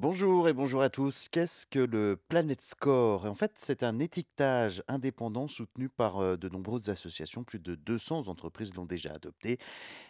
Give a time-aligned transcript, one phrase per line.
[0.00, 1.26] Bonjour et bonjour à tous.
[1.28, 3.24] Qu'est-ce que le Planet Score?
[3.24, 7.42] En fait, c'est un étiquetage indépendant soutenu par de nombreuses associations.
[7.42, 9.58] Plus de 200 entreprises l'ont déjà adopté.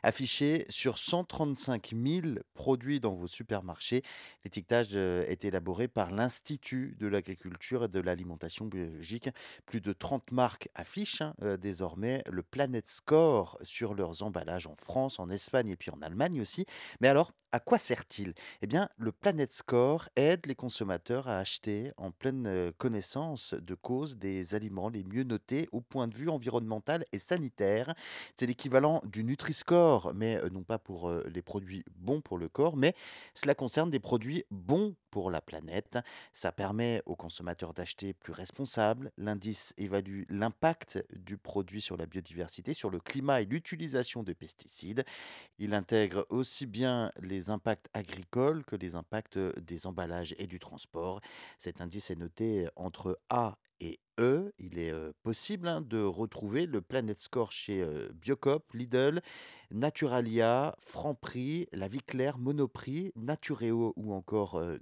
[0.02, 4.02] Affiché sur 135 000 produits dans vos supermarchés,
[4.44, 9.30] l'étiquetage est élaboré par l'Institut de l'agriculture et de l'alimentation biologique.
[9.64, 15.18] Plus de 30 marques affichent hein, désormais le Planet Score sur leurs emballages en France,
[15.18, 16.66] en Espagne et puis en Allemagne aussi.
[17.00, 18.34] Mais alors, à quoi sert-il?
[18.60, 19.77] Eh bien, le Planet Score
[20.16, 25.68] aide les consommateurs à acheter en pleine connaissance de cause des aliments les mieux notés
[25.72, 27.94] au point de vue environnemental et sanitaire.
[28.36, 32.94] C'est l'équivalent du Nutri-Score, mais non pas pour les produits bons pour le corps, mais
[33.34, 35.98] cela concerne des produits bons pour la planète.
[36.32, 39.10] Ça permet aux consommateurs d'acheter plus responsable.
[39.16, 45.04] L'indice évalue l'impact du produit sur la biodiversité, sur le climat et l'utilisation de pesticides.
[45.58, 51.20] Il intègre aussi bien les impacts agricoles que les impacts des emballages et du transport.
[51.58, 54.52] Cet indice est noté entre A et E.
[54.58, 59.22] Il est possible hein, de retrouver le Planet Score chez Biocop, Lidl,
[59.70, 64.78] Naturalia, Franprix, La Vie Claire, Monoprix, Natureo ou encore euh.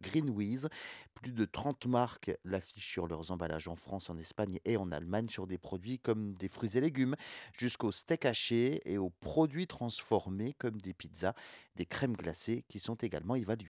[1.15, 5.29] Plus de 30 marques l'affichent sur leurs emballages en France, en Espagne et en Allemagne
[5.29, 7.17] sur des produits comme des fruits et légumes,
[7.59, 11.35] jusqu'aux steaks hachés et aux produits transformés comme des pizzas,
[11.75, 13.73] des crèmes glacées qui sont également évalués.